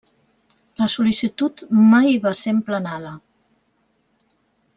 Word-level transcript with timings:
La 0.83 0.87
sol·licitud 0.93 1.61
mai 1.91 2.17
va 2.25 2.33
ser 2.41 2.55
emplenada. 2.55 3.13